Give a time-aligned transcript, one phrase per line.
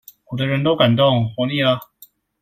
[0.31, 1.79] 我的人都敢動，活膩了？